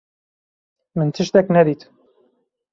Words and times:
Min 0.97 1.09
tiştek 1.11 1.47
nedît. 1.53 1.83